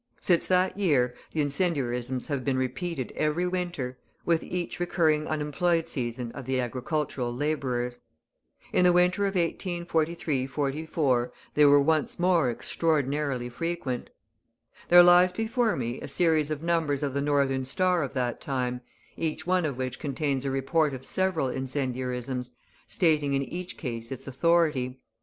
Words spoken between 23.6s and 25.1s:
case its authority.